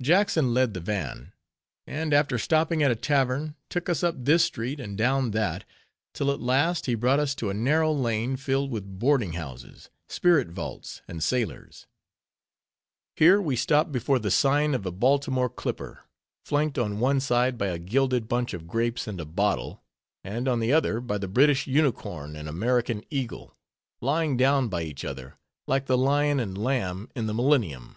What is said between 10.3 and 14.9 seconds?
vaults, and sailors. Here we stopped before the sign of